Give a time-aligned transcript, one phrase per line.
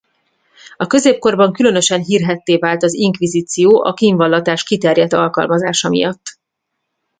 [0.77, 6.37] A középkorban különösen hírhedtté vált az inkvizíció a kínvallatás kiterjedt alkalmazása miatt.